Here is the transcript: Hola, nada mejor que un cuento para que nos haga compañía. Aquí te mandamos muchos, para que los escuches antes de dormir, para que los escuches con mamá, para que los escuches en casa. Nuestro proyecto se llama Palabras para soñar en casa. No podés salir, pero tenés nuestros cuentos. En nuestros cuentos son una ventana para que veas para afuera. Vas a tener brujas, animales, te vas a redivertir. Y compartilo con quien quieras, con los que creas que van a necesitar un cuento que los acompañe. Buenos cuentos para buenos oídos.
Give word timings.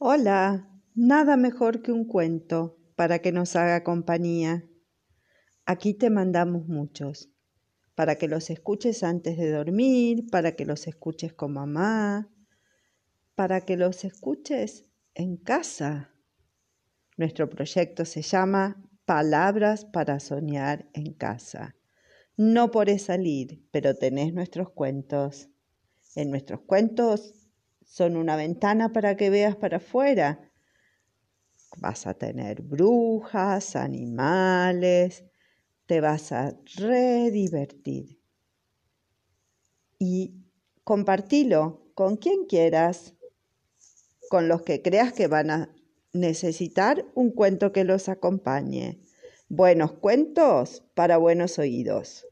Hola, 0.00 0.70
nada 0.94 1.36
mejor 1.36 1.82
que 1.82 1.90
un 1.90 2.04
cuento 2.04 2.78
para 2.94 3.18
que 3.18 3.32
nos 3.32 3.56
haga 3.56 3.82
compañía. 3.82 4.64
Aquí 5.66 5.92
te 5.92 6.08
mandamos 6.08 6.68
muchos, 6.68 7.30
para 7.96 8.14
que 8.14 8.28
los 8.28 8.48
escuches 8.48 9.02
antes 9.02 9.36
de 9.36 9.50
dormir, 9.50 10.30
para 10.30 10.52
que 10.52 10.64
los 10.64 10.86
escuches 10.86 11.32
con 11.32 11.54
mamá, 11.54 12.32
para 13.34 13.62
que 13.62 13.76
los 13.76 14.04
escuches 14.04 14.86
en 15.14 15.36
casa. 15.36 16.14
Nuestro 17.16 17.50
proyecto 17.50 18.04
se 18.04 18.22
llama 18.22 18.88
Palabras 19.04 19.84
para 19.84 20.20
soñar 20.20 20.88
en 20.92 21.12
casa. 21.12 21.74
No 22.36 22.70
podés 22.70 23.02
salir, 23.02 23.66
pero 23.72 23.96
tenés 23.96 24.32
nuestros 24.32 24.70
cuentos. 24.70 25.50
En 26.14 26.30
nuestros 26.30 26.60
cuentos 26.60 27.47
son 27.88 28.16
una 28.16 28.36
ventana 28.36 28.92
para 28.92 29.16
que 29.16 29.30
veas 29.30 29.56
para 29.56 29.78
afuera. 29.78 30.52
Vas 31.78 32.06
a 32.06 32.14
tener 32.14 32.62
brujas, 32.62 33.76
animales, 33.76 35.24
te 35.86 36.00
vas 36.00 36.32
a 36.32 36.54
redivertir. 36.76 38.20
Y 39.98 40.34
compartilo 40.84 41.90
con 41.94 42.16
quien 42.16 42.44
quieras, 42.44 43.14
con 44.28 44.48
los 44.48 44.62
que 44.62 44.82
creas 44.82 45.14
que 45.14 45.26
van 45.26 45.50
a 45.50 45.74
necesitar 46.12 47.06
un 47.14 47.30
cuento 47.30 47.72
que 47.72 47.84
los 47.84 48.08
acompañe. 48.08 49.00
Buenos 49.48 49.92
cuentos 49.92 50.84
para 50.94 51.16
buenos 51.16 51.58
oídos. 51.58 52.26